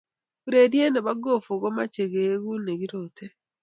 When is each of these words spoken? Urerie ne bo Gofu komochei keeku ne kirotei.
Urerie 0.47 0.85
ne 0.91 0.99
bo 1.05 1.13
Gofu 1.23 1.51
komochei 1.61 2.09
keeku 2.13 2.51
ne 2.61 2.73
kirotei. 2.79 3.33